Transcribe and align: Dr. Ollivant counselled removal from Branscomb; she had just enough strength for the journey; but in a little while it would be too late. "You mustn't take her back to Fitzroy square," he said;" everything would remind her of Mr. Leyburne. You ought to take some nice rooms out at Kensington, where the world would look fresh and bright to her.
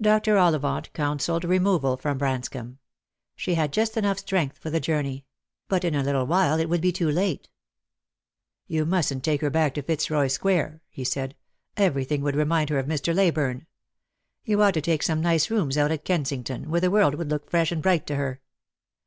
Dr. 0.00 0.38
Ollivant 0.38 0.90
counselled 0.94 1.44
removal 1.44 1.98
from 1.98 2.16
Branscomb; 2.16 2.78
she 3.36 3.52
had 3.54 3.70
just 3.70 3.98
enough 3.98 4.18
strength 4.18 4.56
for 4.56 4.70
the 4.70 4.80
journey; 4.80 5.26
but 5.68 5.84
in 5.84 5.94
a 5.94 6.02
little 6.02 6.24
while 6.26 6.58
it 6.58 6.70
would 6.70 6.80
be 6.80 6.90
too 6.90 7.10
late. 7.10 7.50
"You 8.66 8.86
mustn't 8.86 9.22
take 9.24 9.42
her 9.42 9.50
back 9.50 9.74
to 9.74 9.82
Fitzroy 9.82 10.28
square," 10.28 10.80
he 10.88 11.04
said;" 11.04 11.36
everything 11.76 12.22
would 12.22 12.34
remind 12.34 12.70
her 12.70 12.78
of 12.78 12.86
Mr. 12.86 13.14
Leyburne. 13.14 13.66
You 14.42 14.62
ought 14.62 14.72
to 14.72 14.80
take 14.80 15.02
some 15.02 15.20
nice 15.20 15.50
rooms 15.50 15.76
out 15.76 15.92
at 15.92 16.06
Kensington, 16.06 16.70
where 16.70 16.80
the 16.80 16.90
world 16.90 17.16
would 17.16 17.28
look 17.28 17.50
fresh 17.50 17.70
and 17.70 17.82
bright 17.82 18.06
to 18.06 18.14
her. 18.16 18.40